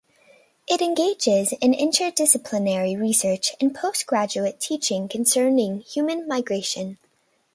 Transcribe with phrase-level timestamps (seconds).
[0.67, 6.97] It engages in interdisciplinary research and postgraduate teaching concerning human migration.